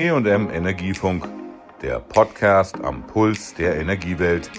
EM 0.00 0.48
Energiefunk, 0.50 1.28
der 1.82 2.00
Podcast 2.00 2.76
am 2.82 3.06
Puls 3.06 3.52
der 3.52 3.78
Energiewelt. 3.78 4.50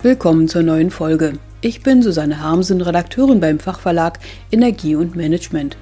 Willkommen 0.00 0.46
zur 0.46 0.62
neuen 0.62 0.92
Folge. 0.92 1.32
Ich 1.60 1.82
bin 1.82 2.02
Susanne 2.02 2.40
Harmsen, 2.40 2.80
Redakteurin 2.80 3.40
beim 3.40 3.58
Fachverlag 3.58 4.20
Energie 4.52 4.94
und 4.94 5.16
Management. 5.16 5.76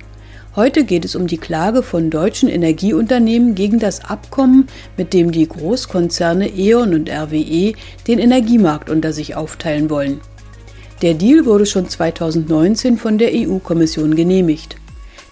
Heute 0.57 0.85
geht 0.85 1.05
es 1.05 1.17
um 1.17 1.27
die 1.27 1.37
Klage 1.37 1.83
von 1.83 2.09
deutschen 2.09 2.49
Energieunternehmen 2.49 3.55
gegen 3.55 3.79
das 3.79 4.03
Abkommen, 4.03 4.69
mit 4.97 5.13
dem 5.13 5.33
die 5.33 5.51
Großkonzerne 5.51 6.49
E.ON 6.49 6.95
und 6.95 7.11
RWE 7.11 7.75
den 8.07 8.19
Energiemarkt 8.19 8.89
unter 8.89 9.13
sich 9.13 9.37
aufteilen 9.37 9.91
wollen. 9.91 10.23
Der 11.03 11.13
Deal 11.13 11.45
wurde 11.45 11.67
schon 11.67 11.91
2019 11.91 12.97
von 12.97 13.19
der 13.19 13.33
EU-Kommission 13.35 14.17
genehmigt. 14.17 14.77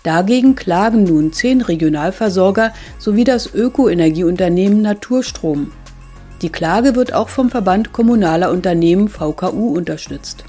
Dagegen 0.02 0.56
klagen 0.56 1.04
nun 1.04 1.32
zehn 1.32 1.60
Regionalversorger 1.60 2.72
sowie 2.98 3.24
das 3.24 3.54
Ökoenergieunternehmen 3.54 4.82
Naturstrom. 4.82 5.70
Die 6.42 6.50
Klage 6.50 6.96
wird 6.96 7.12
auch 7.12 7.28
vom 7.28 7.50
Verband 7.50 7.92
kommunaler 7.92 8.50
Unternehmen 8.50 9.08
VKU 9.08 9.76
unterstützt. 9.76 10.44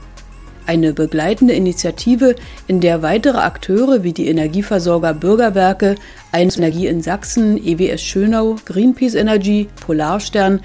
Eine 0.66 0.94
begleitende 0.94 1.54
Initiative, 1.54 2.36
in 2.68 2.80
der 2.80 3.04
weitere 3.04 3.38
Akteure 3.38 4.04
wie 4.04 4.14
die 4.14 4.28
Energieversorger 4.28 5.14
Bürgerwerke, 5.14 5.96
1 6.32 6.58
Energie 6.58 6.88
in 6.88 7.02
Sachsen, 7.02 7.64
EWS 7.64 8.02
Schönau, 8.02 8.56
Greenpeace 8.66 9.16
Energy, 9.16 9.68
Polarstern, 9.86 10.62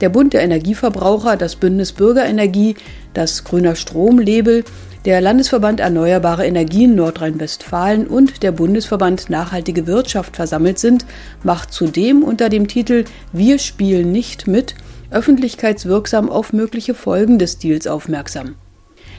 der 0.00 0.08
Bund 0.08 0.32
der 0.32 0.42
Energieverbraucher, 0.42 1.36
das 1.36 1.54
Bündnis 1.54 1.92
Bürgerenergie, 1.92 2.74
das 3.14 3.44
Grüner 3.44 3.76
Strom-Label, 3.76 4.64
der 5.04 5.20
Landesverband 5.20 5.80
Erneuerbare 5.80 6.46
Energien 6.46 6.94
Nordrhein-Westfalen 6.94 8.06
und 8.06 8.42
der 8.42 8.52
Bundesverband 8.52 9.30
Nachhaltige 9.30 9.86
Wirtschaft 9.86 10.36
versammelt 10.36 10.78
sind, 10.78 11.06
macht 11.42 11.72
zudem 11.72 12.22
unter 12.22 12.48
dem 12.48 12.68
Titel 12.68 13.04
Wir 13.32 13.58
spielen 13.58 14.12
nicht 14.12 14.46
mit 14.46 14.76
öffentlichkeitswirksam 15.10 16.30
auf 16.30 16.52
mögliche 16.52 16.94
Folgen 16.94 17.38
des 17.38 17.58
Deals 17.58 17.86
aufmerksam. 17.86 18.54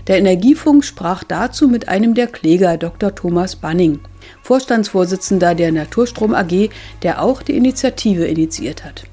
Der 0.08 0.18
Energiefunk 0.18 0.84
sprach 0.84 1.24
dazu 1.24 1.68
mit 1.68 1.88
einem 1.88 2.14
der 2.14 2.28
Kläger, 2.28 2.78
Dr. 2.78 3.14
Thomas 3.14 3.56
Banning, 3.56 4.00
Vorstandsvorsitzender 4.42 5.54
der 5.56 5.72
Naturstrom 5.72 6.34
AG, 6.34 6.70
der 7.04 7.22
auch 7.22 7.42
die 7.42 7.56
Initiative 7.56 8.26
initiiert 8.26 8.84
hat. 8.84 9.04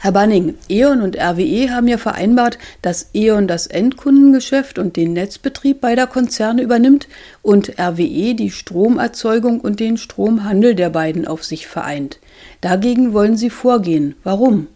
Herr 0.00 0.12
Banning, 0.12 0.54
E.ON 0.68 1.02
und 1.02 1.16
RWE 1.16 1.70
haben 1.70 1.88
ja 1.88 1.98
vereinbart, 1.98 2.56
dass 2.82 3.10
E.ON 3.14 3.48
das 3.48 3.66
Endkundengeschäft 3.66 4.78
und 4.78 4.96
den 4.96 5.12
Netzbetrieb 5.12 5.80
beider 5.80 6.06
Konzerne 6.06 6.62
übernimmt 6.62 7.08
und 7.42 7.80
RWE 7.80 8.34
die 8.36 8.52
Stromerzeugung 8.52 9.60
und 9.60 9.80
den 9.80 9.96
Stromhandel 9.96 10.76
der 10.76 10.90
beiden 10.90 11.26
auf 11.26 11.42
sich 11.44 11.66
vereint. 11.66 12.20
Dagegen 12.60 13.12
wollen 13.12 13.36
Sie 13.36 13.50
vorgehen. 13.50 14.14
Warum? 14.22 14.68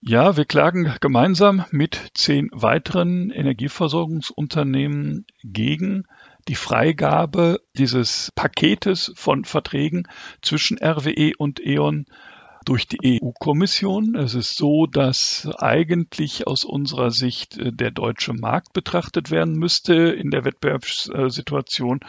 Ja, 0.00 0.36
wir 0.36 0.44
klagen 0.44 0.92
gemeinsam 1.00 1.64
mit 1.70 2.10
zehn 2.14 2.50
weiteren 2.52 3.30
Energieversorgungsunternehmen 3.30 5.24
gegen 5.44 6.04
die 6.48 6.56
Freigabe 6.56 7.60
dieses 7.78 8.32
Paketes 8.34 9.12
von 9.14 9.44
Verträgen 9.44 10.08
zwischen 10.42 10.78
RWE 10.78 11.32
und 11.38 11.64
E.ON 11.64 12.06
durch 12.64 12.86
die 12.86 13.20
EU-Kommission. 13.22 14.14
Es 14.16 14.34
ist 14.34 14.56
so, 14.56 14.86
dass 14.86 15.48
eigentlich 15.58 16.46
aus 16.46 16.64
unserer 16.64 17.10
Sicht 17.10 17.58
äh, 17.58 17.72
der 17.72 17.90
deutsche 17.90 18.32
Markt 18.32 18.72
betrachtet 18.72 19.30
werden 19.30 19.54
müsste 19.54 19.94
in 19.94 20.30
der 20.30 20.44
Wettbewerbssituation 20.44 22.00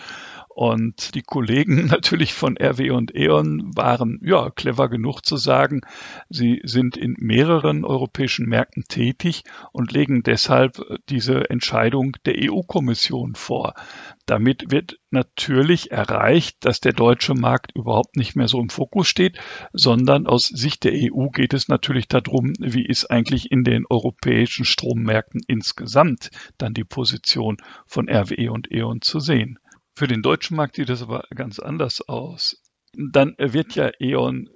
und 0.55 1.15
die 1.15 1.21
Kollegen 1.21 1.85
natürlich 1.91 2.33
von 2.33 2.55
RW 2.57 2.91
und 2.91 3.13
E.ON 3.13 3.75
waren 3.75 4.21
ja 4.23 4.49
clever 4.49 4.87
genug 4.87 5.19
zu 5.25 5.35
sagen, 5.35 5.81
sie 6.29 6.61
sind 6.63 6.95
in 6.95 7.17
mehreren 7.19 7.83
europäischen 7.83 8.47
Märkten 8.47 8.85
tätig 8.87 9.43
und 9.73 9.91
legen 9.91 10.23
deshalb 10.23 10.81
diese 11.09 11.49
Entscheidung 11.49 12.15
der 12.23 12.35
EU-Kommission 12.37 13.35
vor. 13.35 13.73
Damit 14.25 14.71
wird 14.71 14.97
natürlich 15.11 15.91
erreicht, 15.91 16.63
dass 16.63 16.79
der 16.79 16.93
deutsche 16.93 17.33
Markt 17.33 17.73
überhaupt 17.75 18.15
nicht 18.15 18.37
mehr 18.37 18.47
so 18.47 18.61
im 18.61 18.69
Fokus 18.69 19.09
steht, 19.09 19.37
sondern 19.73 20.25
aus 20.25 20.47
Sicht 20.47 20.85
der 20.85 20.93
EU 20.93 21.27
geht 21.31 21.53
es 21.53 21.67
natürlich 21.67 22.07
darum, 22.07 22.53
wie 22.59 22.85
ist 22.85 23.11
eigentlich 23.11 23.51
in 23.51 23.65
den 23.65 23.83
europäischen 23.89 24.63
Strommärkten 24.63 25.41
insgesamt 25.47 26.31
dann 26.57 26.73
die 26.73 26.85
Position 26.85 27.57
von 27.85 28.09
RWE 28.09 28.53
und 28.53 28.71
E.ON 28.71 29.01
zu 29.01 29.19
sehen. 29.19 29.59
Für 29.97 30.07
den 30.07 30.21
deutschen 30.21 30.57
Markt 30.57 30.75
sieht 30.75 30.89
das 30.89 31.01
aber 31.01 31.23
ganz 31.33 31.59
anders 31.59 32.01
aus. 32.01 32.61
Dann 32.93 33.35
wird 33.37 33.75
ja 33.75 33.91
E.ON 33.99 34.49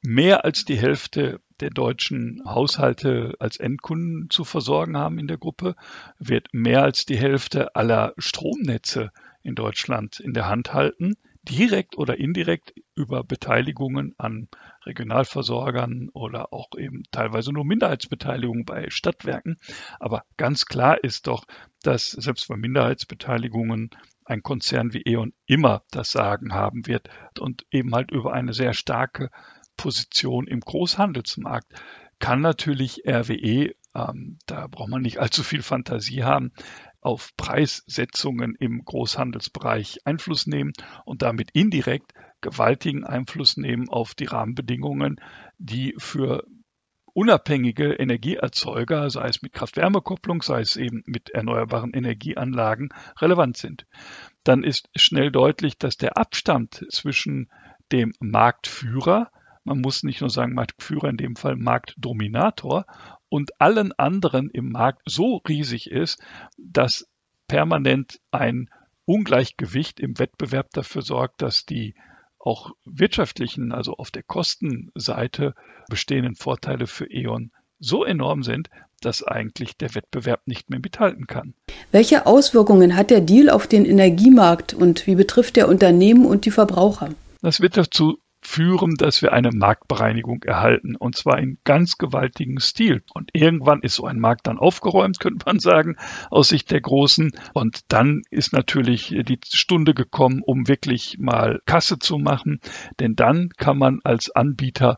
mehr 0.00 0.44
als 0.44 0.64
die 0.64 0.78
Hälfte 0.78 1.40
der 1.60 1.70
deutschen 1.70 2.42
Haushalte 2.46 3.34
als 3.38 3.58
Endkunden 3.58 4.30
zu 4.30 4.44
versorgen 4.44 4.96
haben 4.96 5.18
in 5.18 5.26
der 5.26 5.36
Gruppe, 5.36 5.74
wird 6.18 6.48
mehr 6.52 6.84
als 6.84 7.04
die 7.04 7.18
Hälfte 7.18 7.74
aller 7.76 8.14
Stromnetze 8.16 9.10
in 9.42 9.54
Deutschland 9.54 10.20
in 10.20 10.32
der 10.32 10.48
Hand 10.48 10.72
halten, 10.72 11.16
direkt 11.42 11.98
oder 11.98 12.18
indirekt 12.18 12.72
über 12.98 13.22
Beteiligungen 13.22 14.14
an 14.18 14.48
Regionalversorgern 14.84 16.10
oder 16.12 16.52
auch 16.52 16.70
eben 16.76 17.04
teilweise 17.12 17.52
nur 17.52 17.64
Minderheitsbeteiligungen 17.64 18.64
bei 18.64 18.90
Stadtwerken. 18.90 19.56
Aber 20.00 20.24
ganz 20.36 20.66
klar 20.66 21.02
ist 21.02 21.28
doch, 21.28 21.44
dass 21.82 22.10
selbst 22.10 22.48
bei 22.48 22.56
Minderheitsbeteiligungen 22.56 23.90
ein 24.24 24.42
Konzern 24.42 24.92
wie 24.92 25.02
E.ON 25.06 25.32
immer 25.46 25.84
das 25.90 26.10
Sagen 26.10 26.52
haben 26.52 26.86
wird 26.86 27.08
und 27.38 27.64
eben 27.70 27.94
halt 27.94 28.10
über 28.10 28.32
eine 28.32 28.52
sehr 28.52 28.74
starke 28.74 29.30
Position 29.76 30.48
im 30.48 30.60
Großhandelsmarkt 30.60 31.72
kann 32.18 32.40
natürlich 32.40 33.02
RWE, 33.06 33.74
ähm, 33.94 34.38
da 34.46 34.66
braucht 34.66 34.88
man 34.88 35.02
nicht 35.02 35.18
allzu 35.18 35.42
viel 35.44 35.62
Fantasie 35.62 36.24
haben, 36.24 36.52
auf 37.00 37.30
Preissetzungen 37.36 38.56
im 38.56 38.84
Großhandelsbereich 38.84 40.00
Einfluss 40.04 40.46
nehmen 40.46 40.72
und 41.04 41.22
damit 41.22 41.50
indirekt 41.52 42.12
gewaltigen 42.40 43.04
Einfluss 43.04 43.56
nehmen 43.56 43.88
auf 43.88 44.14
die 44.14 44.26
Rahmenbedingungen, 44.26 45.20
die 45.58 45.94
für 45.98 46.44
unabhängige 47.18 47.94
Energieerzeuger, 47.94 49.10
sei 49.10 49.26
es 49.26 49.42
mit 49.42 49.52
Kraft-Wärme-Kopplung, 49.52 50.42
sei 50.42 50.60
es 50.60 50.76
eben 50.76 51.02
mit 51.06 51.30
erneuerbaren 51.30 51.92
Energieanlagen, 51.92 52.90
relevant 53.20 53.56
sind. 53.56 53.86
Dann 54.44 54.62
ist 54.62 54.88
schnell 54.94 55.32
deutlich, 55.32 55.78
dass 55.78 55.96
der 55.96 56.16
Abstand 56.16 56.86
zwischen 56.90 57.50
dem 57.90 58.12
Marktführer, 58.20 59.30
man 59.64 59.80
muss 59.80 60.04
nicht 60.04 60.20
nur 60.20 60.30
sagen 60.30 60.54
Marktführer, 60.54 61.08
in 61.08 61.16
dem 61.16 61.34
Fall 61.34 61.56
Marktdominator, 61.56 62.86
und 63.28 63.60
allen 63.60 63.92
anderen 63.98 64.48
im 64.50 64.70
Markt 64.70 65.02
so 65.04 65.38
riesig 65.48 65.90
ist, 65.90 66.22
dass 66.56 67.08
permanent 67.48 68.20
ein 68.30 68.70
Ungleichgewicht 69.06 70.00
im 70.00 70.18
Wettbewerb 70.18 70.70
dafür 70.70 71.02
sorgt, 71.02 71.42
dass 71.42 71.64
die 71.64 71.94
auch 72.38 72.72
wirtschaftlichen, 72.84 73.72
also 73.72 73.94
auf 73.94 74.10
der 74.10 74.22
Kostenseite 74.22 75.54
bestehenden 75.88 76.34
Vorteile 76.34 76.86
für 76.86 77.10
E.ON 77.10 77.50
so 77.80 78.04
enorm 78.04 78.42
sind, 78.42 78.70
dass 79.00 79.22
eigentlich 79.22 79.76
der 79.76 79.94
Wettbewerb 79.94 80.42
nicht 80.46 80.70
mehr 80.70 80.80
mithalten 80.80 81.26
kann. 81.26 81.54
Welche 81.92 82.26
Auswirkungen 82.26 82.96
hat 82.96 83.10
der 83.10 83.20
Deal 83.20 83.50
auf 83.50 83.66
den 83.66 83.84
Energiemarkt 83.84 84.74
und 84.74 85.06
wie 85.06 85.14
betrifft 85.14 85.56
der 85.56 85.68
Unternehmen 85.68 86.26
und 86.26 86.44
die 86.44 86.50
Verbraucher? 86.50 87.10
Das 87.40 87.60
wird 87.60 87.76
dazu 87.76 88.18
führen, 88.48 88.94
dass 88.96 89.20
wir 89.20 89.32
eine 89.32 89.50
Marktbereinigung 89.52 90.42
erhalten 90.42 90.96
und 90.96 91.16
zwar 91.16 91.38
in 91.38 91.58
ganz 91.64 91.98
gewaltigem 91.98 92.58
Stil. 92.58 93.02
Und 93.12 93.30
irgendwann 93.34 93.82
ist 93.82 93.96
so 93.96 94.06
ein 94.06 94.18
Markt 94.18 94.46
dann 94.46 94.58
aufgeräumt, 94.58 95.20
könnte 95.20 95.44
man 95.44 95.58
sagen, 95.58 95.96
aus 96.30 96.48
Sicht 96.48 96.70
der 96.70 96.80
Großen. 96.80 97.32
Und 97.52 97.80
dann 97.88 98.22
ist 98.30 98.54
natürlich 98.54 99.08
die 99.08 99.38
Stunde 99.44 99.92
gekommen, 99.92 100.42
um 100.44 100.66
wirklich 100.66 101.18
mal 101.18 101.60
Kasse 101.66 101.98
zu 101.98 102.18
machen, 102.18 102.60
denn 103.00 103.14
dann 103.14 103.50
kann 103.50 103.76
man 103.76 104.00
als 104.02 104.30
Anbieter 104.30 104.96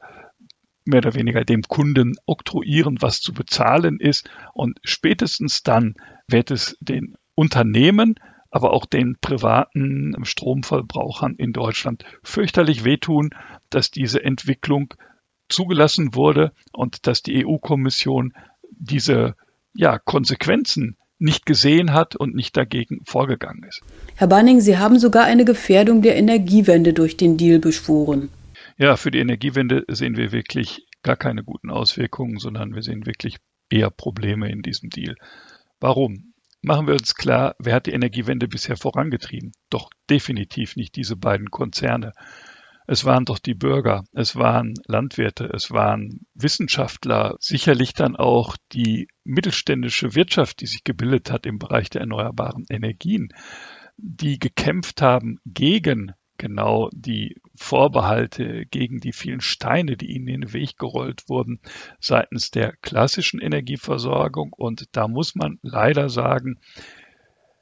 mehr 0.85 0.99
oder 0.99 1.15
weniger 1.15 1.45
dem 1.45 1.63
Kunden 1.63 2.15
oktroyieren, 2.27 3.03
was 3.03 3.21
zu 3.21 3.33
bezahlen 3.33 3.99
ist. 3.99 4.31
Und 4.55 4.79
spätestens 4.85 5.63
dann 5.63 5.95
wird 6.29 6.51
es 6.51 6.77
den 6.81 7.17
Unternehmen 7.35 8.15
aber 8.51 8.73
auch 8.73 8.87
den 8.87 9.17
privaten 9.21 10.17
Stromverbrauchern 10.23 11.35
in 11.37 11.53
Deutschland 11.53 12.05
fürchterlich 12.23 12.85
wehtun, 12.85 13.31
dass 13.71 13.91
diese 13.91 14.23
Entwicklung 14.23 14.95
zugelassen 15.49 16.15
wurde 16.15 16.53
und 16.73 17.07
dass 17.07 17.23
die 17.23 17.45
EU-Kommission 17.45 18.33
diese 18.71 19.35
ja, 19.75 19.99
Konsequenzen 19.99 20.97
nicht 21.19 21.45
gesehen 21.45 21.93
hat 21.93 22.17
und 22.17 22.35
nicht 22.35 22.57
dagegen 22.57 23.01
vorgegangen 23.05 23.63
ist. 23.65 23.83
Herr 24.17 24.27
Banning, 24.27 24.61
Sie 24.61 24.79
haben 24.79 24.99
sogar 24.99 25.25
eine 25.25 25.45
Gefährdung 25.45 26.03
der 26.03 26.17
Energiewende 26.17 26.93
durch 26.93 27.17
den 27.17 27.37
Deal 27.37 27.59
beschworen. 27.59 28.31
Ja, 28.79 28.97
für 28.97 29.11
die 29.11 29.19
Energiewende 29.19 29.85
sehen 29.89 30.17
wir 30.17 30.33
wirklich 30.33 30.87
gar 31.03 31.17
keine 31.17 31.45
guten 31.45 31.71
Auswirkungen, 31.71 32.39
sondern 32.39 32.75
wir 32.75 32.83
sehen 32.83 33.05
wirklich 33.05 33.37
eher 33.69 33.91
Probleme 33.91 34.51
in 34.51 34.63
diesem 34.63 34.89
Deal. 34.89 35.17
Warum? 35.79 36.30
Machen 36.63 36.87
wir 36.87 36.95
uns 36.95 37.15
klar, 37.15 37.55
wer 37.59 37.75
hat 37.75 37.87
die 37.87 37.93
Energiewende 37.93 38.47
bisher 38.47 38.77
vorangetrieben? 38.77 39.53
Doch 39.71 39.89
definitiv 40.11 40.77
nicht 40.77 40.95
diese 40.95 41.17
beiden 41.17 41.51
Konzerne. 41.51 42.13
Es 42.87 43.05
waren 43.05 43.25
doch 43.25 43.39
die 43.39 43.55
Bürger, 43.55 44.05
es 44.13 44.37
waren 44.37 44.75
Landwirte, 44.87 45.45
es 45.55 45.71
waren 45.71 46.27
Wissenschaftler, 46.35 47.37
sicherlich 47.39 47.95
dann 47.95 48.17
auch 48.17 48.57
die 48.73 49.09
mittelständische 49.25 50.15
Wirtschaft, 50.15 50.61
die 50.61 50.67
sich 50.67 50.85
gebildet 50.85 51.31
hat 51.31 51.47
im 51.47 51.59
Bereich 51.59 51.89
der 51.89 52.03
erneuerbaren 52.03 52.67
Energien, 52.69 53.29
die 53.97 54.39
gekämpft 54.39 55.01
haben 55.01 55.39
gegen 55.47 56.13
genau 56.37 56.91
die 56.93 57.37
Vorbehalte 57.63 58.65
gegen 58.65 59.01
die 59.01 59.13
vielen 59.13 59.43
Steine, 59.43 59.99
die 59.99 60.13
ihnen 60.13 60.29
in 60.29 60.41
den 60.41 60.53
Weg 60.55 60.79
gerollt 60.79 61.29
wurden 61.29 61.61
seitens 62.01 62.51
der 62.51 62.73
klassischen 62.81 63.39
Energieversorgung. 63.39 64.55
Und 64.55 64.89
da 64.97 65.07
muss 65.07 65.35
man 65.35 65.59
leider 65.63 66.09
sagen, 66.09 66.59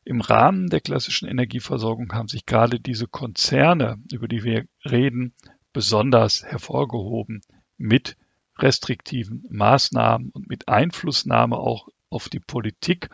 im 0.05 0.21
Rahmen 0.21 0.69
der 0.69 0.81
klassischen 0.81 1.29
Energieversorgung 1.29 2.13
haben 2.13 2.29
sich 2.29 2.47
gerade 2.47 2.79
diese 2.79 3.09
Konzerne, 3.09 3.99
über 4.13 4.29
die 4.29 4.45
wir 4.45 4.67
reden, 4.85 5.35
besonders 5.73 6.45
hervorgehoben 6.45 7.43
mit 7.77 8.17
restriktiven 8.57 9.47
Maßnahmen 9.51 10.31
und 10.31 10.49
mit 10.49 10.69
Einflussnahme 10.69 11.57
auch 11.57 11.89
auf 12.09 12.29
die 12.29 12.41
Politik, 12.41 13.11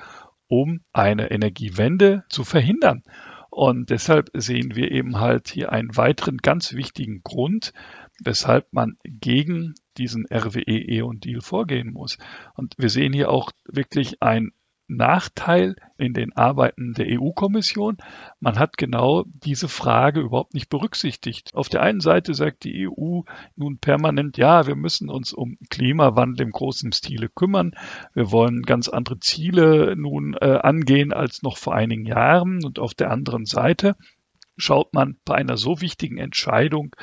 um 0.48 0.82
eine 0.92 1.30
Energiewende 1.30 2.24
zu 2.28 2.44
verhindern. 2.44 3.02
Und 3.54 3.90
deshalb 3.90 4.30
sehen 4.34 4.74
wir 4.74 4.90
eben 4.90 5.20
halt 5.20 5.46
hier 5.46 5.70
einen 5.70 5.96
weiteren 5.96 6.38
ganz 6.38 6.72
wichtigen 6.72 7.22
Grund, 7.22 7.72
weshalb 8.20 8.72
man 8.72 8.98
gegen 9.04 9.74
diesen 9.96 10.26
RWE-E-Und-Deal 10.26 11.40
vorgehen 11.40 11.92
muss. 11.92 12.18
Und 12.56 12.74
wir 12.78 12.88
sehen 12.88 13.12
hier 13.12 13.30
auch 13.30 13.52
wirklich 13.64 14.20
ein 14.20 14.50
Nachteil 14.86 15.76
in 15.96 16.12
den 16.12 16.36
Arbeiten 16.36 16.92
der 16.92 17.06
EU-Kommission. 17.08 17.96
Man 18.40 18.58
hat 18.58 18.76
genau 18.76 19.24
diese 19.26 19.68
Frage 19.68 20.20
überhaupt 20.20 20.54
nicht 20.54 20.68
berücksichtigt. 20.68 21.54
Auf 21.54 21.68
der 21.68 21.82
einen 21.82 22.00
Seite 22.00 22.34
sagt 22.34 22.64
die 22.64 22.88
EU 22.88 23.22
nun 23.56 23.78
permanent, 23.78 24.36
ja, 24.36 24.66
wir 24.66 24.76
müssen 24.76 25.08
uns 25.08 25.32
um 25.32 25.56
Klimawandel 25.70 26.46
im 26.46 26.52
großen 26.52 26.92
Stile 26.92 27.28
kümmern. 27.28 27.72
Wir 28.12 28.30
wollen 28.30 28.62
ganz 28.62 28.88
andere 28.88 29.18
Ziele 29.20 29.94
nun 29.96 30.34
äh, 30.40 30.58
angehen 30.62 31.12
als 31.12 31.42
noch 31.42 31.56
vor 31.56 31.74
einigen 31.74 32.06
Jahren. 32.06 32.64
Und 32.64 32.78
auf 32.78 32.94
der 32.94 33.10
anderen 33.10 33.46
Seite 33.46 33.96
schaut 34.56 34.94
man 34.94 35.16
bei 35.24 35.34
einer 35.34 35.56
so 35.56 35.80
wichtigen 35.80 36.18
Entscheidung, 36.18 36.94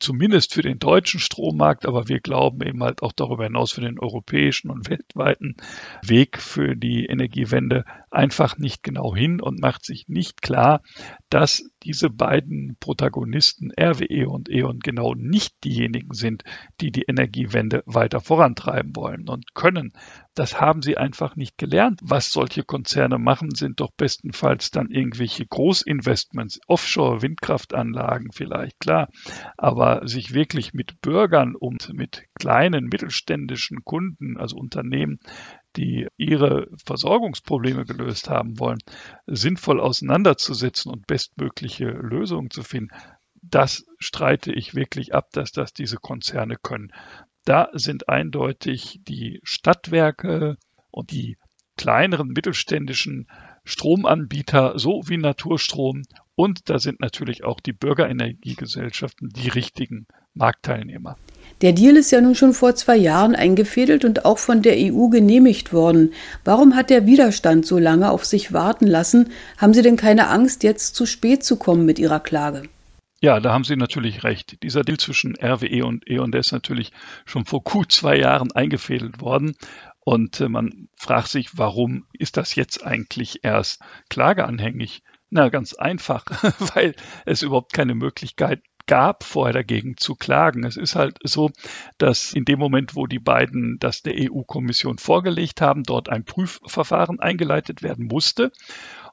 zumindest 0.00 0.54
für 0.54 0.62
den 0.62 0.78
deutschen 0.78 1.20
Strommarkt, 1.20 1.86
aber 1.86 2.08
wir 2.08 2.20
glauben 2.20 2.62
eben 2.62 2.82
halt 2.82 3.02
auch 3.02 3.12
darüber 3.12 3.44
hinaus 3.44 3.72
für 3.72 3.80
den 3.80 3.98
europäischen 3.98 4.70
und 4.70 4.88
weltweiten 4.88 5.56
Weg 6.02 6.40
für 6.40 6.76
die 6.76 7.06
Energiewende 7.06 7.84
einfach 8.10 8.58
nicht 8.58 8.82
genau 8.82 9.14
hin 9.14 9.40
und 9.40 9.60
macht 9.60 9.84
sich 9.84 10.08
nicht 10.08 10.42
klar, 10.42 10.82
dass 11.30 11.70
diese 11.82 12.10
beiden 12.10 12.76
Protagonisten 12.80 13.70
RWE 13.78 14.28
und 14.28 14.50
E.ON 14.50 14.80
genau 14.80 15.14
nicht 15.14 15.62
diejenigen 15.64 16.14
sind, 16.14 16.42
die 16.80 16.90
die 16.90 17.04
Energiewende 17.06 17.82
weiter 17.86 18.20
vorantreiben 18.20 18.96
wollen 18.96 19.28
und 19.28 19.54
können. 19.54 19.92
Das 20.34 20.60
haben 20.60 20.82
sie 20.82 20.96
einfach 20.96 21.36
nicht 21.36 21.58
gelernt. 21.58 22.00
Was 22.02 22.30
solche 22.30 22.62
Konzerne 22.62 23.18
machen, 23.18 23.54
sind 23.54 23.80
doch 23.80 23.90
bestenfalls 23.90 24.70
dann 24.70 24.90
irgendwelche 24.90 25.46
Großinvestments, 25.46 26.60
Offshore-Windkraftanlagen 26.66 28.32
vielleicht, 28.32 28.80
klar. 28.80 29.08
Aber 29.56 29.87
sich 30.04 30.34
wirklich 30.34 30.74
mit 30.74 31.00
Bürgern 31.00 31.54
und 31.54 31.92
mit 31.92 32.24
kleinen 32.38 32.86
mittelständischen 32.86 33.84
Kunden, 33.84 34.36
also 34.36 34.56
Unternehmen, 34.56 35.18
die 35.76 36.06
ihre 36.16 36.68
Versorgungsprobleme 36.84 37.84
gelöst 37.84 38.28
haben 38.28 38.58
wollen, 38.58 38.78
sinnvoll 39.26 39.80
auseinanderzusetzen 39.80 40.90
und 40.90 41.06
bestmögliche 41.06 41.86
Lösungen 41.86 42.50
zu 42.50 42.62
finden, 42.62 42.90
das 43.42 43.86
streite 43.98 44.52
ich 44.52 44.74
wirklich 44.74 45.14
ab, 45.14 45.28
dass 45.32 45.52
das 45.52 45.72
diese 45.72 45.96
Konzerne 45.96 46.56
können. 46.56 46.92
Da 47.44 47.68
sind 47.72 48.08
eindeutig 48.08 49.00
die 49.02 49.40
Stadtwerke 49.42 50.56
und 50.90 51.10
die 51.12 51.38
kleineren 51.76 52.28
mittelständischen 52.28 53.28
Stromanbieter 53.64 54.78
so 54.78 55.02
wie 55.06 55.16
Naturstrom 55.16 56.02
und 56.38 56.70
da 56.70 56.78
sind 56.78 57.00
natürlich 57.00 57.42
auch 57.42 57.58
die 57.58 57.72
Bürgerenergiegesellschaften 57.72 59.28
die 59.30 59.48
richtigen 59.48 60.06
Marktteilnehmer. 60.34 61.16
Der 61.62 61.72
Deal 61.72 61.96
ist 61.96 62.12
ja 62.12 62.20
nun 62.20 62.36
schon 62.36 62.52
vor 62.52 62.76
zwei 62.76 62.94
Jahren 62.96 63.34
eingefädelt 63.34 64.04
und 64.04 64.24
auch 64.24 64.38
von 64.38 64.62
der 64.62 64.76
EU 64.76 65.08
genehmigt 65.08 65.72
worden. 65.72 66.12
Warum 66.44 66.76
hat 66.76 66.90
der 66.90 67.06
Widerstand 67.06 67.66
so 67.66 67.76
lange 67.80 68.12
auf 68.12 68.24
sich 68.24 68.52
warten 68.52 68.86
lassen? 68.86 69.30
Haben 69.56 69.74
Sie 69.74 69.82
denn 69.82 69.96
keine 69.96 70.28
Angst, 70.28 70.62
jetzt 70.62 70.94
zu 70.94 71.06
spät 71.06 71.42
zu 71.42 71.56
kommen 71.56 71.84
mit 71.84 71.98
Ihrer 71.98 72.20
Klage? 72.20 72.62
Ja, 73.20 73.40
da 73.40 73.52
haben 73.52 73.64
Sie 73.64 73.74
natürlich 73.74 74.22
recht. 74.22 74.62
Dieser 74.62 74.82
Deal 74.82 74.98
zwischen 74.98 75.34
RWE 75.42 75.84
und 75.84 76.08
E.ON, 76.08 76.30
der 76.30 76.38
ist 76.38 76.52
natürlich 76.52 76.92
schon 77.24 77.46
vor 77.46 77.64
gut 77.64 77.90
zwei 77.90 78.16
Jahren 78.16 78.52
eingefädelt 78.52 79.20
worden. 79.20 79.56
Und 80.04 80.40
äh, 80.40 80.48
man 80.48 80.88
fragt 80.94 81.30
sich, 81.30 81.58
warum 81.58 82.06
ist 82.12 82.36
das 82.36 82.54
jetzt 82.54 82.86
eigentlich 82.86 83.40
erst 83.42 83.80
klageanhängig? 84.08 85.02
Na, 85.30 85.48
ganz 85.48 85.74
einfach, 85.74 86.24
weil 86.74 86.94
es 87.26 87.42
überhaupt 87.42 87.72
keine 87.72 87.94
Möglichkeit 87.94 88.62
gab, 88.86 89.22
vorher 89.22 89.52
dagegen 89.52 89.96
zu 89.98 90.16
klagen. 90.16 90.64
Es 90.64 90.76
ist 90.76 90.96
halt 90.96 91.18
so, 91.22 91.50
dass 91.98 92.32
in 92.32 92.44
dem 92.44 92.58
Moment, 92.58 92.96
wo 92.96 93.06
die 93.06 93.18
beiden 93.18 93.78
das 93.78 94.02
der 94.02 94.14
EU-Kommission 94.16 94.98
vorgelegt 94.98 95.60
haben, 95.60 95.82
dort 95.82 96.08
ein 96.08 96.24
Prüfverfahren 96.24 97.20
eingeleitet 97.20 97.82
werden 97.82 98.06
musste. 98.06 98.50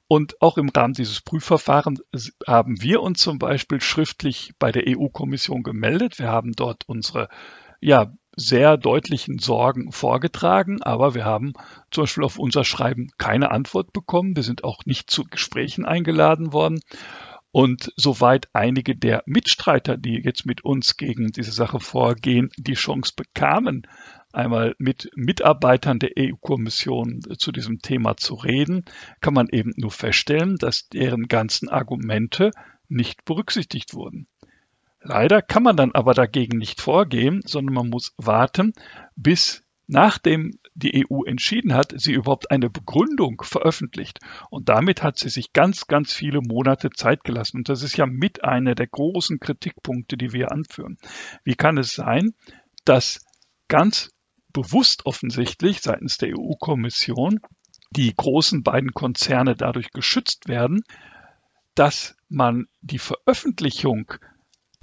Und 0.08 0.42
auch 0.42 0.58
im 0.58 0.70
Rahmen 0.70 0.94
dieses 0.94 1.22
Prüfverfahrens 1.22 2.02
haben 2.48 2.82
wir 2.82 3.02
uns 3.02 3.20
zum 3.20 3.38
Beispiel 3.38 3.82
schriftlich 3.82 4.54
bei 4.60 4.72
der 4.72 4.84
EU-Kommission 4.88 5.64
gemeldet. 5.64 6.20
Wir 6.20 6.30
haben 6.30 6.54
dort 6.54 6.84
unsere 6.88 7.28
ja, 7.82 8.12
sehr 8.36 8.78
deutlichen 8.78 9.40
Sorgen 9.40 9.92
vorgetragen, 9.92 10.82
aber 10.82 11.16
wir 11.16 11.26
haben 11.26 11.54
zum 11.92 12.04
Beispiel 12.04 12.24
auf 12.24 12.38
unser 12.38 12.64
Schreiben 12.64 13.10
keine 13.18 13.52
Antwort 13.52 13.94
bekommen. 13.94 14.36
Wir 14.36 14.44
sind 14.44 14.64
auch 14.64 14.86
nicht 14.86 15.10
zu 15.10 15.24
Gesprächen 15.24 15.86
eingeladen 15.86 16.54
worden. 16.54 16.80
Und 17.52 17.94
soweit 17.96 18.50
einige 18.52 18.98
der 18.98 19.24
Mitstreiter, 19.26 19.96
die 19.96 20.22
jetzt 20.22 20.46
mit 20.46 20.66
uns 20.66 20.98
gegen 20.98 21.32
diese 21.32 21.54
Sache 21.54 21.80
vorgehen, 21.80 22.50
die 22.58 22.74
Chance 22.74 23.14
bekamen, 23.16 23.88
einmal 24.34 24.76
mit 24.78 25.10
Mitarbeitern 25.16 26.00
der 26.00 26.12
EU-Kommission 26.20 27.22
zu 27.38 27.54
diesem 27.54 27.80
Thema 27.80 28.18
zu 28.18 28.34
reden, 28.34 28.84
kann 29.22 29.34
man 29.34 29.48
eben 29.50 29.72
nur 29.78 29.92
feststellen, 29.92 30.58
dass 30.58 30.90
deren 30.90 31.30
ganzen 31.30 31.70
Argumente 31.70 32.52
nicht 32.90 33.24
berücksichtigt 33.24 33.94
wurden. 33.94 34.28
Leider 35.08 35.44
kann 35.44 35.62
man 35.62 35.78
dann 35.78 35.92
aber 35.92 36.16
dagegen 36.16 36.58
nicht 36.58 36.82
vorgehen, 36.82 37.44
sondern 37.46 37.76
man 37.76 37.90
muss 37.90 38.16
warten, 38.18 38.74
bis 39.16 39.62
nachdem 39.86 40.58
die 40.74 41.06
EU 41.08 41.22
entschieden 41.26 41.76
hat, 41.76 41.94
sie 41.96 42.14
überhaupt 42.14 42.50
eine 42.50 42.72
Begründung 42.72 43.40
veröffentlicht. 43.44 44.20
Und 44.50 44.68
damit 44.68 45.04
hat 45.04 45.20
sie 45.20 45.30
sich 45.30 45.54
ganz, 45.54 45.86
ganz 45.86 46.12
viele 46.12 46.42
Monate 46.42 46.90
Zeit 46.90 47.24
gelassen. 47.24 47.58
Und 47.58 47.70
das 47.70 47.84
ist 47.84 47.98
ja 47.98 48.08
mit 48.08 48.44
einer 48.44 48.74
der 48.74 48.88
großen 48.88 49.40
Kritikpunkte, 49.40 50.18
die 50.18 50.34
wir 50.34 50.52
anführen. 50.52 50.98
Wie 51.44 51.54
kann 51.54 51.78
es 51.78 51.92
sein, 51.92 52.34
dass 52.84 53.24
ganz 53.68 54.10
bewusst 54.54 55.06
offensichtlich 55.06 55.82
seitens 55.82 56.18
der 56.18 56.30
EU-Kommission 56.36 57.42
die 57.92 58.12
großen 58.12 58.64
beiden 58.64 58.96
Konzerne 58.96 59.56
dadurch 59.56 59.92
geschützt 59.92 60.48
werden, 60.48 60.84
dass 61.76 62.16
man 62.28 62.66
die 62.82 63.00
Veröffentlichung 63.00 64.12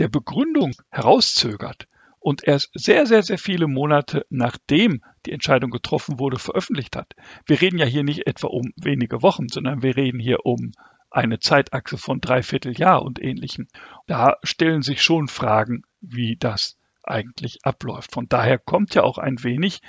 der 0.03 0.09
Begründung 0.09 0.75
herauszögert 0.91 1.87
und 2.19 2.43
erst 2.43 2.73
sehr, 2.75 3.07
sehr, 3.07 3.23
sehr 3.23 3.39
viele 3.39 3.69
Monate 3.69 4.27
nachdem 4.31 5.01
die 5.27 5.31
Entscheidung 5.31 5.71
getroffen 5.71 6.19
wurde, 6.19 6.41
veröffentlicht 6.41 6.97
hat. 6.97 7.15
Wir 7.47 7.61
reden 7.61 7.79
ja 7.79 7.87
hier 7.87 8.03
nicht 8.03 8.27
etwa 8.27 8.49
um 8.49 8.73
wenige 8.75 9.23
Wochen, 9.23 9.47
sondern 9.47 9.85
wir 9.85 9.97
reden 9.97 10.19
hier 10.19 10.45
um 10.45 10.73
eine 11.09 11.39
Zeitachse 11.39 11.99
von 11.99 12.21
dreiviertel 12.21 12.77
Jahr 12.77 13.03
und 13.03 13.23
ähnlichem. 13.23 13.69
Da 14.09 14.39
stellen 14.43 14.83
sich 14.83 15.05
schon 15.05 15.29
Fragen, 15.29 15.85
wie 16.01 16.37
das 16.37 16.77
eigentlich 17.05 17.65
abläuft. 17.65 18.11
Von 18.11 18.29
daher 18.29 18.59
kommt 18.59 18.97
ja 18.97 19.05
auch 19.05 19.19
ein 19.19 19.45
wenig 19.45 19.83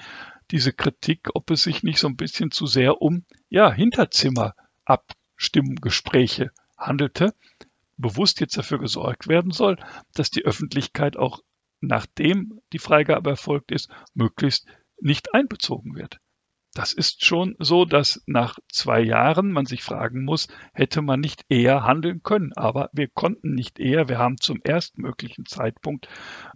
diese 0.52 0.74
Kritik, 0.74 1.30
ob 1.34 1.50
es 1.50 1.64
sich 1.64 1.82
nicht 1.82 1.98
so 1.98 2.08
ein 2.08 2.18
bisschen 2.18 2.52
zu 2.52 2.68
sehr 2.68 3.02
um 3.02 3.26
ja, 3.50 3.74
Hinterzimmerabstimmgespräche 3.74 6.52
handelte, 6.78 7.34
bewusst 8.04 8.40
jetzt 8.40 8.56
dafür 8.56 8.78
gesorgt 8.78 9.28
werden 9.28 9.52
soll, 9.52 9.78
dass 10.14 10.30
die 10.30 10.46
Öffentlichkeit 10.46 11.18
auch 11.18 11.40
nachdem 11.82 12.60
die 12.72 12.80
Freigabe 12.80 13.32
erfolgt 13.32 13.72
ist, 13.72 13.90
möglichst 14.14 14.68
nicht 15.02 15.34
einbezogen 15.34 15.96
wird. 15.96 16.20
Das 16.74 16.92
ist 16.92 17.24
schon 17.24 17.56
so, 17.60 17.86
dass 17.86 18.24
nach 18.26 18.58
zwei 18.72 19.02
Jahren 19.02 19.52
man 19.52 19.66
sich 19.68 19.84
fragen 19.84 20.24
muss, 20.24 20.48
hätte 20.74 21.04
man 21.04 21.20
nicht 21.20 21.46
eher 21.50 21.84
handeln 21.84 22.24
können. 22.24 22.52
Aber 22.54 22.90
wir 22.94 23.10
konnten 23.10 23.54
nicht 23.54 23.80
eher. 23.80 24.10
Wir 24.10 24.18
haben 24.18 24.38
zum 24.40 24.60
erstmöglichen 24.64 25.46
Zeitpunkt 25.46 26.08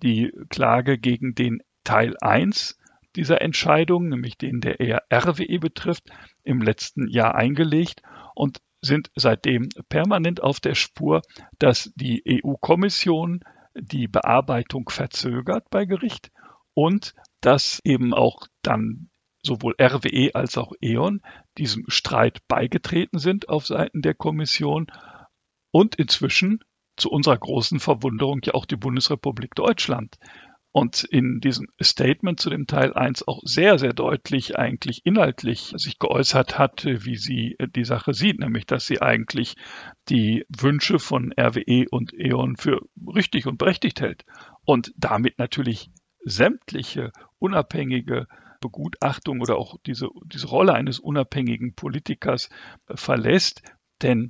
die 0.01 0.31
Klage 0.49 0.97
gegen 0.97 1.35
den 1.35 1.61
Teil 1.83 2.15
1 2.19 2.79
dieser 3.15 3.41
Entscheidung, 3.41 4.09
nämlich 4.09 4.37
den 4.37 4.59
der 4.59 4.79
eher 4.79 5.03
RWE 5.13 5.59
betrifft, 5.59 6.09
im 6.43 6.61
letzten 6.61 7.07
Jahr 7.07 7.35
eingelegt 7.35 8.01
und 8.33 8.59
sind 8.87 9.11
seitdem 9.15 9.69
permanent 9.89 10.41
auf 10.41 10.59
der 10.59 10.73
Spur, 10.73 11.21
dass 11.59 11.91
die 11.95 12.23
EU-Kommission 12.43 13.41
die 13.75 14.07
Bearbeitung 14.07 14.89
verzögert 14.89 15.69
bei 15.69 15.85
Gericht 15.85 16.31
und 16.73 17.13
dass 17.41 17.79
eben 17.83 18.13
auch 18.13 18.47
dann 18.63 19.09
sowohl 19.43 19.75
RWE 19.79 20.33
als 20.33 20.57
auch 20.57 20.73
E.ON 20.81 21.21
diesem 21.57 21.85
Streit 21.87 22.39
beigetreten 22.47 23.19
sind 23.19 23.49
auf 23.49 23.67
Seiten 23.67 24.01
der 24.01 24.15
Kommission 24.15 24.87
und 25.71 25.95
inzwischen 25.95 26.63
zu 26.95 27.11
unserer 27.11 27.37
großen 27.37 27.79
Verwunderung 27.79 28.41
ja 28.43 28.55
auch 28.55 28.65
die 28.65 28.75
Bundesrepublik 28.75 29.53
Deutschland 29.53 30.17
und 30.77 31.03
in 31.05 31.39
diesem 31.39 31.69
Statement 31.81 32.39
zu 32.39 32.51
dem 32.51 32.67
Teil 32.67 32.93
1 32.93 33.27
auch 33.27 33.41
sehr, 33.43 33.79
sehr 33.79 33.93
deutlich 33.93 34.59
eigentlich 34.59 35.07
inhaltlich 35.07 35.73
sich 35.75 35.97
geäußert 35.97 36.59
hat, 36.59 36.85
wie 36.85 37.15
sie 37.15 37.55
die 37.75 37.83
Sache 37.83 38.13
sieht, 38.13 38.37
nämlich 38.37 38.67
dass 38.67 38.85
sie 38.85 39.01
eigentlich 39.01 39.55
die 40.07 40.45
Wünsche 40.55 40.99
von 40.99 41.33
RWE 41.35 41.87
und 41.89 42.13
E.ON 42.13 42.57
für 42.57 42.81
richtig 43.07 43.47
und 43.47 43.57
berechtigt 43.57 44.01
hält 44.01 44.23
und 44.65 44.93
damit 44.97 45.39
natürlich 45.39 45.89
sämtliche 46.23 47.11
unabhängige 47.39 48.27
Begutachtung 48.61 49.41
oder 49.41 49.57
auch 49.57 49.77
diese, 49.83 50.09
diese 50.25 50.45
Rolle 50.45 50.75
eines 50.75 50.99
unabhängigen 50.99 51.73
Politikers 51.73 52.49
verlässt. 52.93 53.63
Denn 54.03 54.29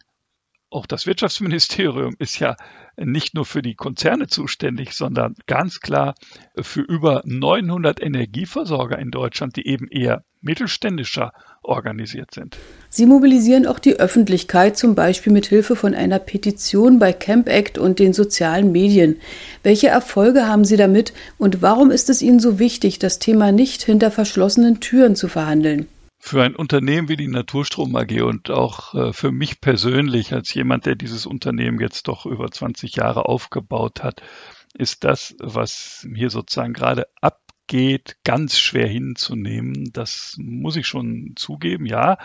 auch 0.70 0.86
das 0.86 1.08
Wirtschaftsministerium 1.08 2.16
ist 2.20 2.40
ja 2.40 2.56
nicht 2.98 3.36
nur 3.36 3.46
für 3.46 3.62
die 3.62 3.76
Konzerne 3.76 4.28
zuständig, 4.28 4.94
sondern 4.94 5.36
ganz 5.46 5.80
klar 5.80 6.16
für 6.60 6.82
über 6.82 7.22
900 7.26 8.02
Energieversorger 8.02 9.00
in 9.00 9.12
Deutschland, 9.12 9.56
die 9.56 9.68
eben 9.68 9.88
eher 9.88 10.24
mittelständischer 10.42 11.32
organisiert 11.62 12.34
sind. 12.34 12.58
Sie 12.90 13.06
mobilisieren 13.06 13.66
auch 13.66 13.80
die 13.80 14.00
Öffentlichkeit, 14.00 14.78
zum 14.78 14.96
Beispiel 14.96 15.34
mit 15.34 15.48
Hilfe 15.48 15.76
von 15.76 15.94
einer 15.94 16.20
Petition 16.20 17.00
bei 17.00 17.14
Camp 17.14 17.50
Act 17.50 17.78
und 17.78 18.00
den 18.00 18.14
sozialen 18.14 18.72
Medien. 18.72 19.18
Welche 19.64 19.88
Erfolge 19.88 20.48
haben 20.48 20.66
Sie 20.66 20.78
damit 20.78 21.14
und 21.38 21.62
warum 21.62 21.92
ist 21.92 22.10
es 22.10 22.22
Ihnen 22.22 22.40
so 22.40 22.60
wichtig, 22.60 23.00
das 23.00 23.20
Thema 23.20 23.52
nicht 23.52 23.84
hinter 23.84 24.12
verschlossenen 24.12 24.80
Türen 24.80 25.16
zu 25.16 25.28
verhandeln? 25.28 25.88
Für 26.28 26.44
ein 26.44 26.58
Unternehmen 26.58 27.08
wie 27.08 27.16
die 27.16 27.30
Naturstrom 27.30 27.96
AG 27.96 28.22
und 28.22 28.50
auch 28.50 28.94
äh, 28.94 29.14
für 29.14 29.32
mich 29.32 29.62
persönlich 29.62 30.34
als 30.34 30.54
jemand, 30.54 30.86
der 30.86 30.96
dieses 30.96 31.26
Unternehmen 31.26 31.80
jetzt 31.80 32.10
doch 32.10 32.26
über 32.26 32.52
20 32.52 32.98
Jahre 32.98 33.28
aufgebaut 33.28 34.04
hat, 34.04 34.22
ist 34.74 35.06
das, 35.06 35.38
was 35.40 36.06
hier 36.14 36.30
sozusagen 36.30 36.74
gerade 36.74 37.08
abgeht, 37.22 38.18
ganz 38.26 38.60
schwer 38.60 38.90
hinzunehmen. 38.90 39.90
Das 39.94 40.36
muss 40.38 40.76
ich 40.76 40.86
schon 40.86 41.32
zugeben. 41.38 41.86
Ja, 41.86 42.18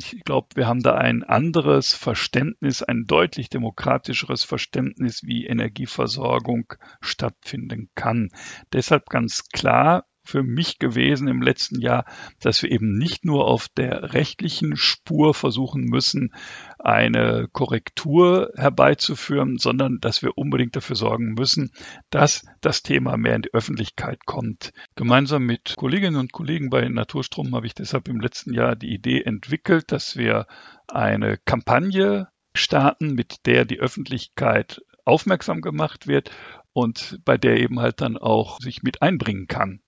ich 0.00 0.22
glaube, 0.22 0.50
wir 0.54 0.68
haben 0.68 0.84
da 0.84 0.94
ein 0.94 1.24
anderes 1.24 1.94
Verständnis, 1.94 2.84
ein 2.84 3.06
deutlich 3.08 3.50
demokratischeres 3.50 4.44
Verständnis, 4.44 5.22
wie 5.24 5.46
Energieversorgung 5.46 6.74
stattfinden 7.00 7.90
kann. 7.96 8.28
Deshalb 8.72 9.06
ganz 9.06 9.48
klar, 9.48 10.04
für 10.28 10.42
mich 10.42 10.78
gewesen 10.78 11.26
im 11.26 11.40
letzten 11.40 11.80
Jahr, 11.80 12.04
dass 12.40 12.62
wir 12.62 12.70
eben 12.70 12.98
nicht 12.98 13.24
nur 13.24 13.46
auf 13.46 13.68
der 13.70 14.12
rechtlichen 14.12 14.76
Spur 14.76 15.32
versuchen 15.32 15.84
müssen, 15.84 16.34
eine 16.78 17.48
Korrektur 17.50 18.52
herbeizuführen, 18.54 19.56
sondern 19.56 20.00
dass 20.00 20.22
wir 20.22 20.36
unbedingt 20.36 20.76
dafür 20.76 20.96
sorgen 20.96 21.32
müssen, 21.32 21.70
dass 22.10 22.44
das 22.60 22.82
Thema 22.82 23.16
mehr 23.16 23.36
in 23.36 23.42
die 23.42 23.54
Öffentlichkeit 23.54 24.26
kommt. 24.26 24.72
Gemeinsam 24.96 25.46
mit 25.46 25.74
Kolleginnen 25.78 26.16
und 26.16 26.32
Kollegen 26.32 26.68
bei 26.68 26.86
Naturstrom 26.86 27.54
habe 27.54 27.66
ich 27.66 27.74
deshalb 27.74 28.06
im 28.08 28.20
letzten 28.20 28.52
Jahr 28.52 28.76
die 28.76 28.92
Idee 28.92 29.22
entwickelt, 29.22 29.90
dass 29.92 30.16
wir 30.16 30.46
eine 30.88 31.38
Kampagne 31.38 32.28
starten, 32.54 33.14
mit 33.14 33.46
der 33.46 33.64
die 33.64 33.80
Öffentlichkeit 33.80 34.82
aufmerksam 35.06 35.62
gemacht 35.62 36.06
wird 36.06 36.30
und 36.74 37.18
bei 37.24 37.38
der 37.38 37.58
eben 37.58 37.80
halt 37.80 38.02
dann 38.02 38.18
auch 38.18 38.60
sich 38.60 38.82
mit 38.82 39.00
einbringen 39.00 39.46
kann 39.46 39.80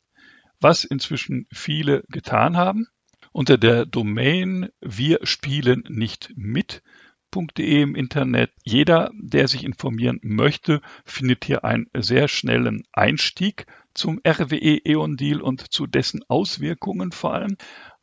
was 0.61 0.85
inzwischen 0.85 1.47
viele 1.52 2.05
getan 2.09 2.57
haben. 2.57 2.87
Unter 3.33 3.59
der 3.59 3.87
Domain 3.87 4.71
wir 4.81 5.21
spielen 5.23 5.85
nicht 5.88 6.33
mit.de 6.37 7.83
im 7.83 7.95
Internet. 7.95 8.50
Jeder, 8.64 9.11
der 9.14 9.49
sich 9.49 9.64
informieren 9.64 10.19
möchte, 10.23 10.81
findet 11.05 11.45
hier 11.45 11.64
einen 11.64 11.88
sehr 11.97 12.29
schnellen 12.29 12.83
Einstieg 12.93 13.67
zum 13.95 14.21
RWE 14.26 14.81
E.ON 14.85 15.17
Deal 15.17 15.40
und 15.40 15.73
zu 15.73 15.87
dessen 15.87 16.23
Auswirkungen 16.29 17.12
vor 17.12 17.35
allem. 17.35 17.57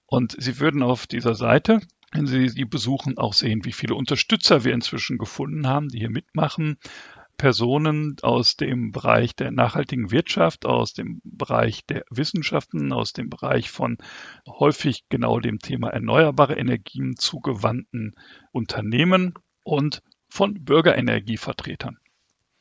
Und 0.06 0.36
Sie 0.40 0.60
würden 0.60 0.84
auf 0.84 1.08
dieser 1.08 1.36
Seite 1.36 1.82
wenn 2.12 2.26
Sie 2.26 2.48
die 2.48 2.66
besuchen, 2.66 3.18
auch 3.18 3.34
sehen, 3.34 3.66
wie 3.66 3.74
viele 3.74 3.96
Unterstützer 3.96 4.64
wir 4.64 4.74
inzwischen 4.74 5.18
gefunden 5.18 5.68
haben, 5.68 5.90
die 5.90 6.00
hier 6.00 6.10
mitmachen. 6.10 6.78
Personen 7.38 8.16
aus 8.24 8.56
dem 8.58 8.92
Bereich 8.92 9.36
der 9.36 9.52
nachhaltigen 9.52 10.12
Wirtschaft, 10.12 10.66
aus 10.66 10.94
dem 10.94 11.22
Bereich 11.24 11.86
der 11.86 12.04
Wissenschaften, 12.10 12.92
aus 12.92 13.14
dem 13.14 13.30
Bereich 13.30 13.70
von 13.70 13.98
häufig 14.48 15.06
genau 15.10 15.40
dem 15.40 15.60
Thema 15.60 15.90
erneuerbare 15.90 16.56
Energien 16.56 17.16
zugewandten 17.16 18.16
Unternehmen 18.52 19.34
und 19.64 20.02
von 20.30 20.64
Bürgerenergievertretern. 20.64 21.98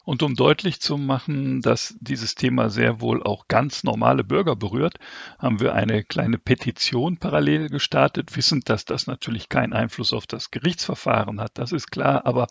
Und 0.06 0.22
um 0.22 0.36
deutlich 0.36 0.80
zu 0.80 0.98
machen, 0.98 1.62
dass 1.62 1.96
dieses 2.00 2.36
Thema 2.36 2.70
sehr 2.70 3.00
wohl 3.00 3.24
auch 3.24 3.48
ganz 3.48 3.82
normale 3.82 4.22
Bürger 4.22 4.54
berührt, 4.54 5.00
haben 5.40 5.58
wir 5.58 5.74
eine 5.74 6.04
kleine 6.04 6.38
Petition 6.38 7.16
parallel 7.16 7.70
gestartet, 7.70 8.36
wissend, 8.36 8.68
dass 8.68 8.84
das 8.84 9.08
natürlich 9.08 9.48
keinen 9.48 9.72
Einfluss 9.72 10.12
auf 10.12 10.28
das 10.28 10.52
Gerichtsverfahren 10.52 11.40
hat. 11.40 11.58
Das 11.58 11.72
ist 11.72 11.90
klar. 11.90 12.24
Aber 12.24 12.46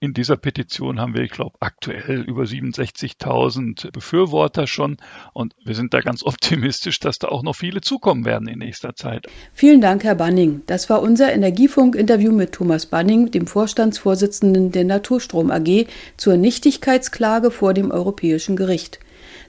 in 0.00 0.14
dieser 0.14 0.38
Petition 0.38 0.98
haben 0.98 1.12
wir, 1.12 1.20
ich 1.20 1.30
glaube, 1.30 1.58
aktuell 1.60 2.22
über 2.22 2.44
67.000 2.44 3.92
Befürworter 3.92 4.66
schon. 4.66 4.96
Und 5.34 5.54
wir 5.62 5.74
sind 5.74 5.92
da 5.92 6.00
ganz 6.00 6.22
optimistisch, 6.24 7.00
dass 7.00 7.18
da 7.18 7.28
auch 7.28 7.42
noch 7.42 7.54
viele 7.54 7.82
zukommen 7.82 8.24
werden 8.24 8.48
in 8.48 8.60
nächster 8.60 8.96
Zeit. 8.96 9.26
Vielen 9.52 9.82
Dank, 9.82 10.04
Herr 10.04 10.14
Banning. 10.14 10.62
Das 10.66 10.88
war 10.88 11.02
unser 11.02 11.34
Energiefunk-Interview 11.34 12.32
mit 12.32 12.52
Thomas 12.52 12.86
Banning, 12.86 13.30
dem 13.30 13.46
Vorstandsvorsitzenden 13.46 14.72
der 14.72 14.84
Naturstrom 14.84 15.50
AG, 15.50 15.86
zur 16.16 16.38
Nichtigkeit 16.38 16.93
Unsittlichkeitsklage 16.94 17.50
vor 17.50 17.74
dem 17.74 17.90
Europäischen 17.90 18.56
Gericht. 18.56 19.00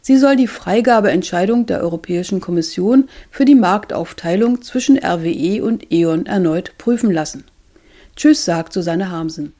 Sie 0.02 0.18
soll 0.18 0.36
die 0.36 0.48
Freigabeentscheidung 0.48 1.66
der 1.66 1.82
Europäischen 1.82 2.42
Kommission 2.42 3.08
für 3.30 3.46
die 3.46 3.56
Marktaufteilung 3.56 4.62
zwischen 4.62 4.98
RWE 4.98 5.64
und 5.64 5.92
E.ON 5.92 6.26
erneut 6.26 6.76
prüfen 6.78 7.12
lassen. 7.12 7.44
Tschüss, 8.16 8.46
sagt 8.46 8.74
Susanne 8.74 9.12
Harmsen. 9.12 9.54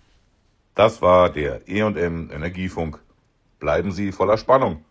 Das 0.74 1.02
war 1.02 1.30
der 1.30 1.62
E&M 1.68 2.32
Energiefunk. 2.34 3.00
Bleiben 3.60 3.92
Sie 3.92 4.12
voller 4.12 4.38
Spannung. 4.38 4.84